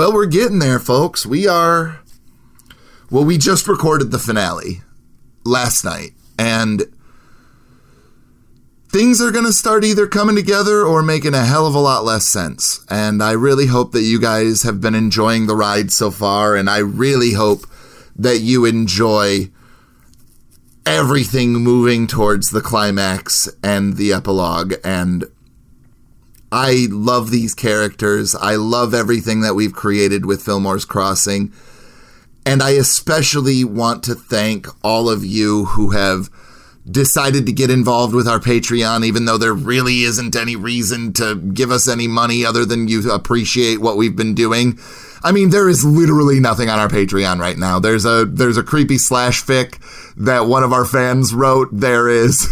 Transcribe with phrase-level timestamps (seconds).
[0.00, 1.26] Well, we're getting there, folks.
[1.26, 2.00] We are.
[3.10, 4.80] Well, we just recorded the finale
[5.44, 6.84] last night, and
[8.88, 12.02] things are going to start either coming together or making a hell of a lot
[12.02, 12.82] less sense.
[12.88, 16.70] And I really hope that you guys have been enjoying the ride so far, and
[16.70, 17.66] I really hope
[18.16, 19.50] that you enjoy
[20.86, 24.72] everything moving towards the climax and the epilogue.
[24.82, 25.26] And
[26.52, 28.34] I love these characters.
[28.34, 31.52] I love everything that we've created with Fillmore's Crossing.
[32.44, 36.30] And I especially want to thank all of you who have
[36.90, 41.36] decided to get involved with our Patreon, even though there really isn't any reason to
[41.36, 44.78] give us any money other than you appreciate what we've been doing.
[45.22, 47.78] I mean, there is literally nothing on our Patreon right now.
[47.78, 49.78] There's a there's a creepy slash fic
[50.16, 51.68] that one of our fans wrote.
[51.72, 52.48] There is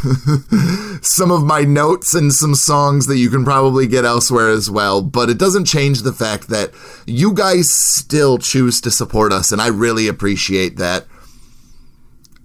[1.03, 5.01] some of my notes and some songs that you can probably get elsewhere as well.
[5.01, 6.73] But it doesn't change the fact that
[7.07, 11.07] you guys still choose to support us, and I really appreciate that.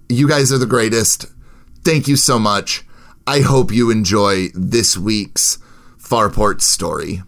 [0.08, 1.26] You guys are the greatest.
[1.84, 2.84] Thank you so much.
[3.26, 5.58] I hope you enjoy this week's
[5.98, 7.22] Farport story.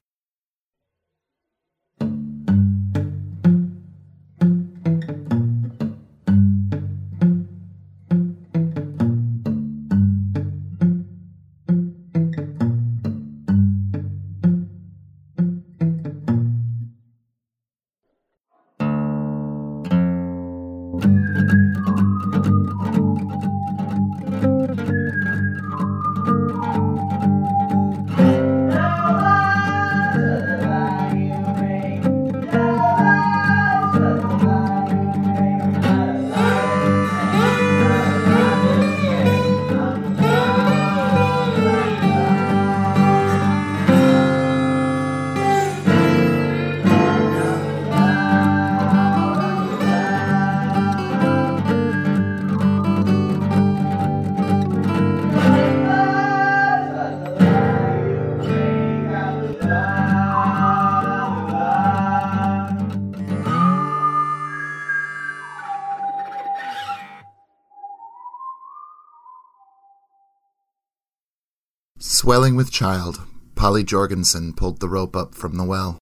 [72.27, 73.21] Swelling with child,
[73.55, 75.97] Polly Jorgensen pulled the rope up from the well.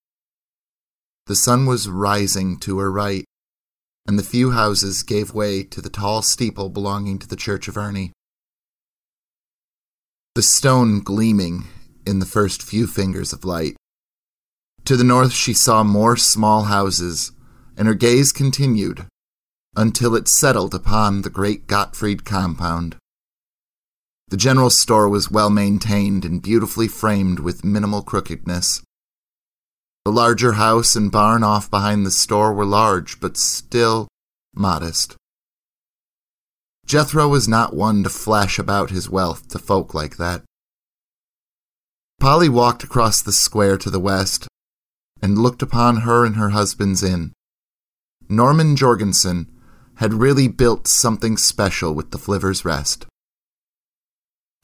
[1.26, 3.26] The sun was rising to her right,
[4.06, 7.76] and the few houses gave way to the tall steeple belonging to the Church of
[7.76, 8.12] Ernie.
[10.34, 11.64] The stone gleaming
[12.06, 13.76] in the first few fingers of light.
[14.86, 17.32] To the north, she saw more small houses,
[17.76, 19.04] and her gaze continued
[19.76, 22.96] until it settled upon the great Gottfried compound.
[24.28, 28.82] The general store was well maintained and beautifully framed with minimal crookedness.
[30.04, 34.08] The larger house and barn off behind the store were large, but still
[34.54, 35.16] modest.
[36.86, 40.42] Jethro was not one to flash about his wealth to folk like that.
[42.20, 44.46] Polly walked across the square to the west
[45.22, 47.32] and looked upon her and her husband's inn.
[48.28, 49.50] Norman Jorgensen
[49.96, 53.06] had really built something special with the Flivver's Rest.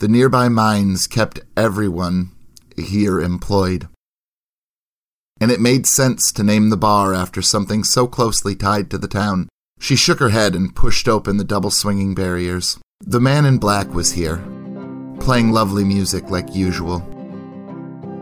[0.01, 2.31] The nearby mines kept everyone
[2.75, 3.87] here employed.
[5.39, 9.07] And it made sense to name the bar after something so closely tied to the
[9.07, 9.51] town.
[9.79, 12.79] She shook her head and pushed open the double swinging barriers.
[13.01, 14.43] The man in black was here,
[15.21, 17.01] playing lovely music like usual.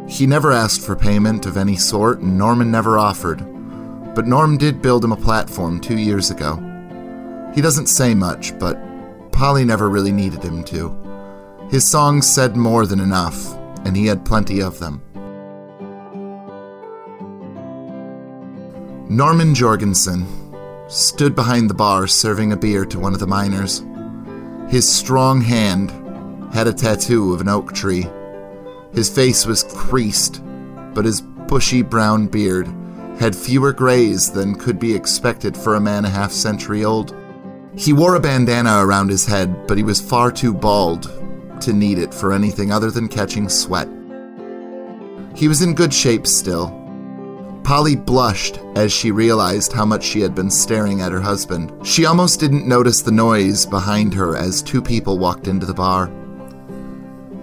[0.09, 3.39] He never asked for payment of any sort, and Norman never offered.
[4.17, 6.57] But Norm did build him a platform two years ago.
[7.55, 8.81] He doesn't say much, but
[9.31, 10.98] Polly never really needed him to.
[11.71, 15.03] His songs said more than enough, and he had plenty of them.
[19.11, 20.27] Norman Jorgensen
[20.89, 23.85] stood behind the bar serving a beer to one of the miners.
[24.71, 25.91] His strong hand
[26.55, 28.07] had a tattoo of an oak tree.
[28.95, 30.43] His face was creased,
[30.95, 32.67] but his bushy brown beard
[33.19, 37.15] had fewer grays than could be expected for a man a half century old.
[37.77, 41.18] He wore a bandana around his head, but he was far too bald
[41.63, 43.89] to need it for anything other than catching sweat.
[45.35, 46.75] He was in good shape still.
[47.63, 51.71] Polly blushed as she realized how much she had been staring at her husband.
[51.87, 56.11] She almost didn't notice the noise behind her as two people walked into the bar.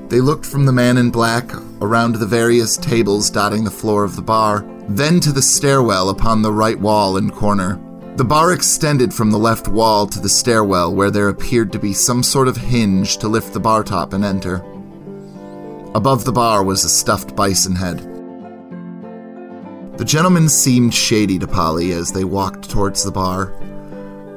[0.09, 1.51] They looked from the man in black
[1.81, 6.41] around the various tables dotting the floor of the bar, then to the stairwell upon
[6.41, 7.79] the right wall and corner.
[8.15, 11.91] The bar extended from the left wall to the stairwell, where there appeared to be
[11.91, 14.63] some sort of hinge to lift the bar top and enter.
[15.94, 18.00] Above the bar was a stuffed bison head.
[19.97, 23.53] The gentlemen seemed shady to Polly as they walked towards the bar.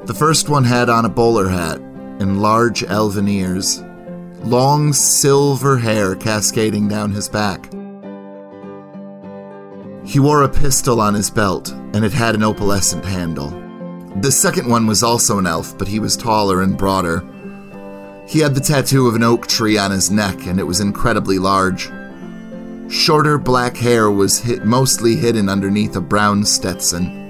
[0.06, 3.80] The first one had on a bowler hat and large elven ears,
[4.42, 7.72] long silver hair cascading down his back.
[10.04, 13.67] He wore a pistol on his belt, and it had an opalescent handle.
[14.16, 17.20] The second one was also an elf, but he was taller and broader.
[18.26, 21.38] He had the tattoo of an oak tree on his neck, and it was incredibly
[21.38, 21.90] large.
[22.90, 27.28] Shorter black hair was hit, mostly hidden underneath a brown Stetson.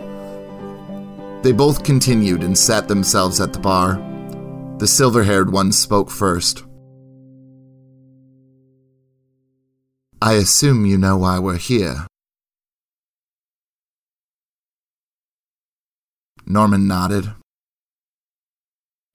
[1.43, 4.03] They both continued and sat themselves at the bar.
[4.79, 6.65] The silver haired one spoke first.
[10.21, 12.07] I assume you know why we're here.
[16.51, 17.35] Norman nodded.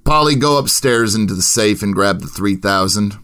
[0.06, 3.18] Polly, go upstairs into the safe and grab the 3000.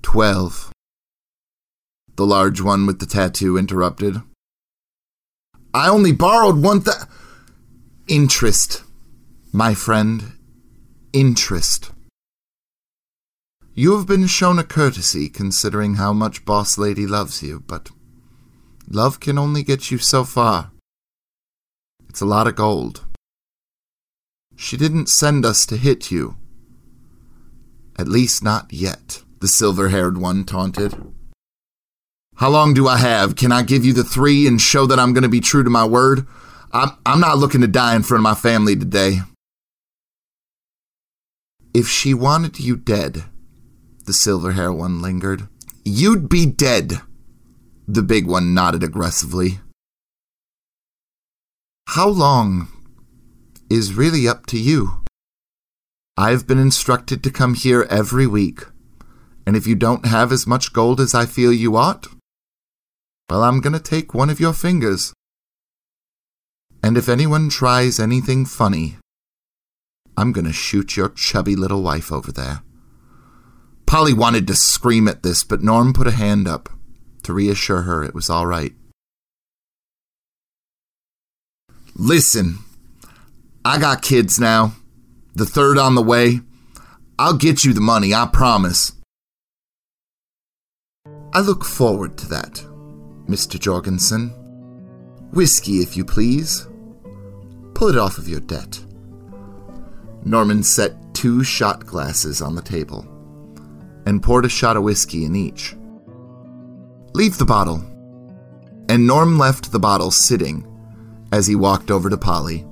[0.00, 0.70] Twelve.
[2.14, 4.22] The large one with the tattoo interrupted.
[5.74, 6.96] I only borrowed one th-
[8.06, 8.84] Interest,
[9.52, 10.32] my friend.
[11.12, 11.90] Interest.
[13.74, 17.90] You have been shown a courtesy considering how much Boss Lady loves you, but
[18.88, 20.70] love can only get you so far.
[22.16, 23.04] It's a lot of gold.
[24.56, 26.38] She didn't send us to hit you.
[27.98, 30.94] At least not yet, the silver haired one taunted.
[32.36, 33.36] How long do I have?
[33.36, 35.68] Can I give you the three and show that I'm going to be true to
[35.68, 36.26] my word?
[36.72, 39.18] I'm, I'm not looking to die in front of my family today.
[41.74, 43.24] If she wanted you dead,
[44.06, 45.48] the silver haired one lingered,
[45.84, 47.02] you'd be dead.
[47.86, 49.60] The big one nodded aggressively.
[51.90, 52.68] How long
[53.70, 55.04] is really up to you.
[56.16, 58.62] I've been instructed to come here every week,
[59.46, 62.06] and if you don't have as much gold as I feel you ought,
[63.30, 65.12] well, I'm going to take one of your fingers.
[66.82, 68.96] And if anyone tries anything funny,
[70.16, 72.62] I'm going to shoot your chubby little wife over there.
[73.86, 76.68] Polly wanted to scream at this, but Norm put a hand up
[77.22, 78.74] to reassure her it was all right.
[81.98, 82.58] Listen,
[83.64, 84.74] I got kids now.
[85.34, 86.40] The third on the way.
[87.18, 88.92] I'll get you the money, I promise.
[91.32, 92.62] I look forward to that,
[93.26, 93.58] Mr.
[93.58, 94.28] Jorgensen.
[95.32, 96.68] Whiskey, if you please.
[97.72, 98.78] Pull it off of your debt.
[100.22, 103.06] Norman set two shot glasses on the table
[104.04, 105.74] and poured a shot of whiskey in each.
[107.14, 107.82] Leave the bottle.
[108.90, 110.65] And Norm left the bottle sitting
[111.32, 112.64] as he walked over to Polly.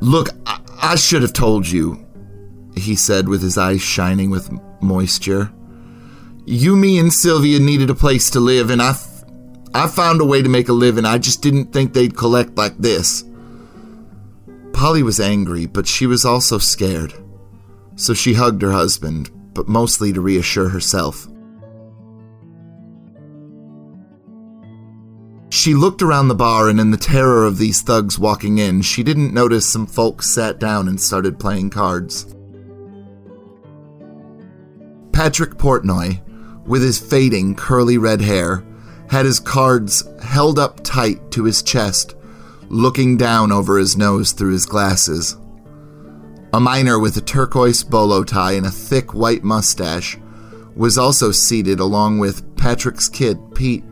[0.00, 2.04] Look, I, I should have told you,
[2.76, 4.50] he said with his eyes shining with
[4.80, 5.52] moisture.
[6.46, 9.24] You, me, and Sylvia needed a place to live, and I, f-
[9.72, 11.06] I found a way to make a living.
[11.06, 13.24] I just didn't think they'd collect like this.
[14.74, 17.14] Polly was angry, but she was also scared.
[17.96, 21.26] So she hugged her husband, but mostly to reassure herself.
[25.64, 29.02] She looked around the bar, and in the terror of these thugs walking in, she
[29.02, 32.34] didn't notice some folks sat down and started playing cards.
[35.10, 36.20] Patrick Portnoy,
[36.66, 38.62] with his fading curly red hair,
[39.08, 42.14] had his cards held up tight to his chest,
[42.68, 45.38] looking down over his nose through his glasses.
[46.52, 50.18] A miner with a turquoise bolo tie and a thick white mustache
[50.76, 53.84] was also seated along with Patrick's kid, Pete.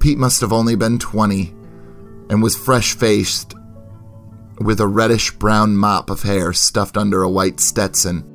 [0.00, 1.54] Pete must have only been 20
[2.30, 3.54] and was fresh faced
[4.58, 8.26] with a reddish brown mop of hair stuffed under a white Stetson.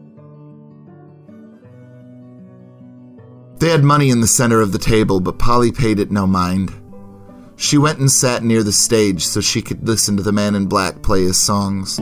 [3.58, 6.74] They had money in the center of the table, but Polly paid it no mind.
[7.56, 10.68] She went and sat near the stage so she could listen to the man in
[10.68, 12.00] black play his songs.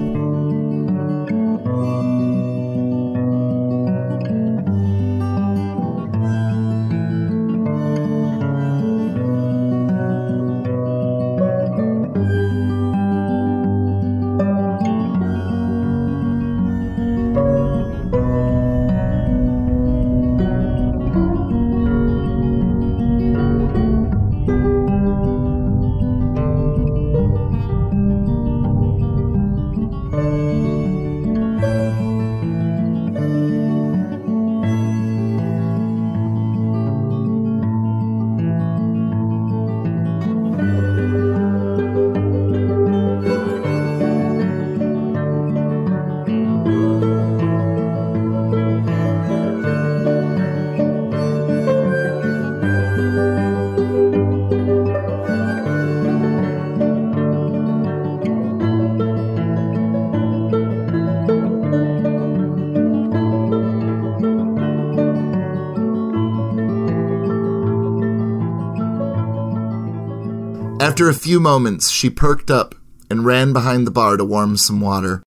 [70.84, 72.76] After a few moments, she perked up
[73.10, 75.24] and ran behind the bar to warm some water.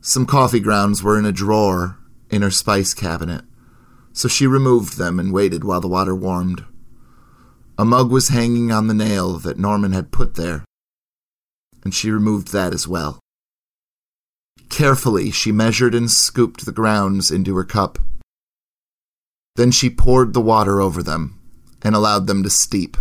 [0.00, 1.98] Some coffee grounds were in a drawer
[2.30, 3.44] in her spice cabinet,
[4.12, 6.64] so she removed them and waited while the water warmed.
[7.76, 10.64] A mug was hanging on the nail that Norman had put there,
[11.82, 13.18] and she removed that as well.
[14.68, 17.98] Carefully, she measured and scooped the grounds into her cup.
[19.56, 21.40] Then she poured the water over them
[21.82, 22.96] and allowed them to steep.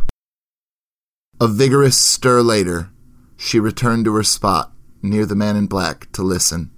[1.40, 2.90] A vigorous stir later,
[3.36, 4.72] she returned to her spot
[5.04, 6.72] near the man in black to listen.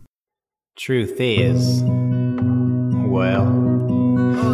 [0.75, 1.82] Truth is,
[3.08, 3.46] well,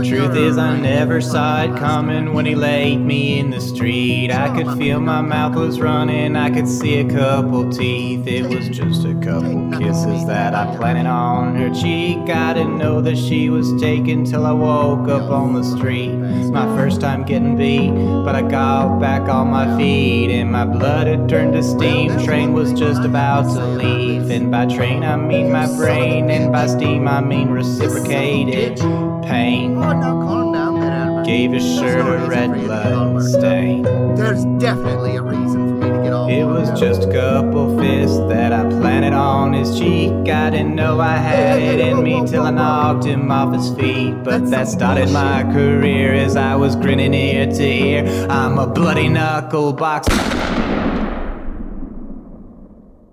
[0.08, 4.32] Truth is, I never saw it coming when he laid me in the street.
[4.32, 8.28] I could feel my mouth was running, I could see a couple teeth.
[8.28, 12.30] It was just a couple kisses that I planted on her cheek.
[12.30, 16.14] I didn't know that she was taken till I woke up on the street.
[16.14, 17.92] My first time getting beat,
[18.24, 22.16] but I got back on my feet, and my blood had turned to steam.
[22.24, 26.68] Train was just about to leave, and by train I mean my brain, and by
[26.68, 28.80] steam I mean reciprocated
[29.25, 29.77] pain.
[29.77, 31.25] Oh, no, calm down there, Albert.
[31.25, 33.84] Gave his shirt a red blood stain.
[34.15, 38.17] There's definitely a reason for me to get all It was just a couple fists
[38.29, 40.12] that I planted on his cheek.
[40.29, 44.13] I didn't know I had it in me till I knocked him off his feet.
[44.24, 48.27] But that started my career as I was grinning ear to ear.
[48.29, 50.15] I'm a bloody knuckle boxer.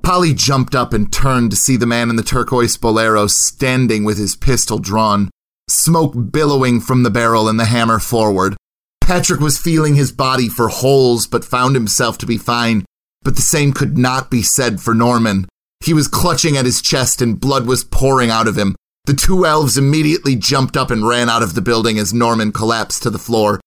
[0.02, 4.19] Polly jumped up and turned to see the man in the turquoise bolero standing with
[4.19, 5.31] his pistol drawn,
[5.73, 8.57] smoke billowing from the barrel and the hammer forward.
[9.00, 12.85] Patrick was feeling his body for holes but found himself to be fine,
[13.23, 15.47] but the same could not be said for Norman.
[15.85, 18.76] He was clutching at his chest and blood was pouring out of him.
[19.07, 23.02] The two elves immediately jumped up and ran out of the building as Norman collapsed
[23.02, 23.61] to the floor.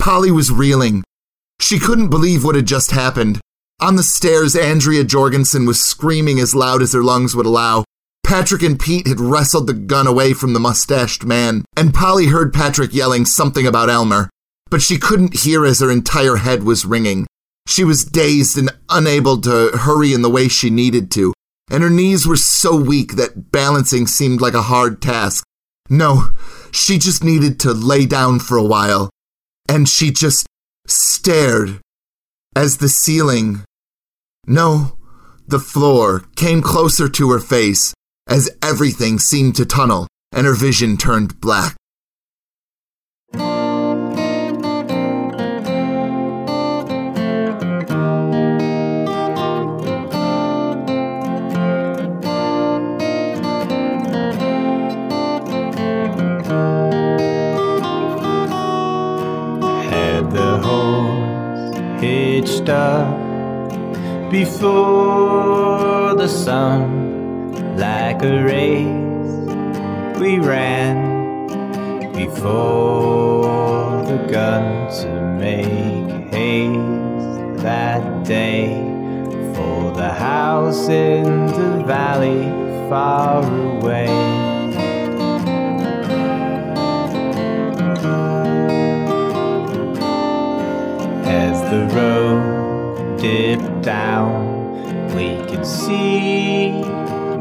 [0.00, 1.04] Polly was reeling.
[1.60, 3.40] She couldn't believe what had just happened.
[3.80, 7.84] On the stairs, Andrea Jorgensen was screaming as loud as her lungs would allow.
[8.30, 12.54] Patrick and Pete had wrestled the gun away from the mustached man, and Polly heard
[12.54, 14.30] Patrick yelling something about Elmer,
[14.70, 17.26] but she couldn't hear as her entire head was ringing.
[17.66, 21.32] She was dazed and unable to hurry in the way she needed to,
[21.72, 25.42] and her knees were so weak that balancing seemed like a hard task.
[25.88, 26.28] No,
[26.70, 29.10] she just needed to lay down for a while,
[29.68, 30.46] and she just
[30.86, 31.80] stared
[32.54, 33.64] as the ceiling
[34.46, 34.96] no,
[35.48, 37.92] the floor came closer to her face
[38.30, 41.76] as everything seemed to tunnel and her vision turned black.
[62.00, 63.20] Hitched up
[64.30, 67.10] before the sun
[68.20, 70.18] like a race.
[70.20, 78.74] We ran before the gun to make haste that day
[79.54, 82.44] for the house in the valley
[82.90, 84.08] far away.
[91.24, 96.69] As the road dipped down, we could see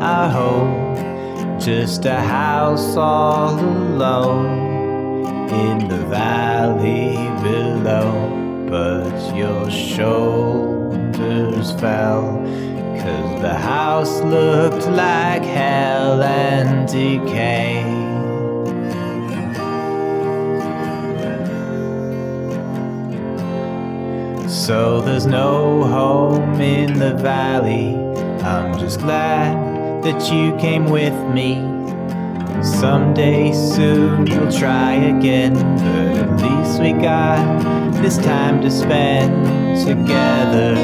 [0.02, 1.60] our home.
[1.60, 8.36] Just a house all alone in the valley below.
[8.70, 10.12] But your shoulders
[11.74, 12.38] fell,
[13.02, 17.84] cause the house looked like hell and decay.
[24.48, 27.96] So there's no home in the valley.
[28.44, 29.69] I'm just glad
[30.04, 31.56] that you came with me.
[32.64, 37.62] Someday soon we'll try again, but at least we got
[38.02, 39.32] this time to spend
[39.86, 40.76] together.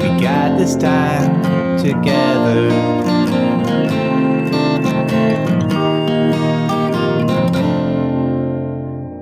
[0.00, 1.42] We got this time
[1.78, 2.70] together.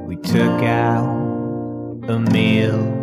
[0.06, 1.04] We took out
[2.08, 3.01] a meal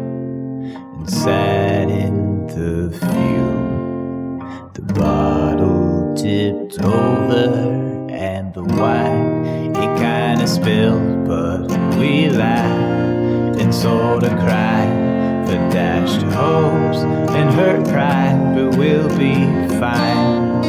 [16.09, 16.97] crushed hopes
[17.33, 19.35] and hurt pride, but we'll be
[19.79, 20.63] fine.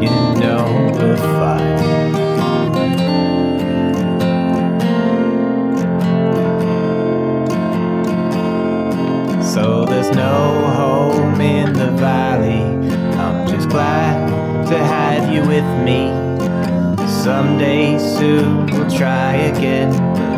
[0.00, 1.74] You know we're fine.
[9.42, 12.62] So there's no home in the valley.
[13.18, 16.12] I'm just glad to have you with me.
[17.08, 19.90] Someday soon we'll try again,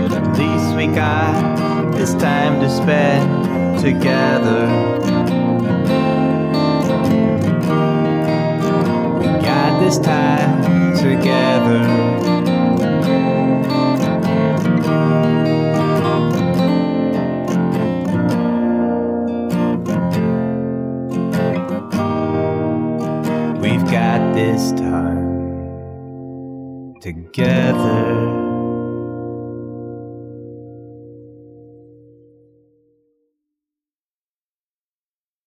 [0.08, 4.66] but at least we got this time to spend together.
[9.18, 10.45] We got this time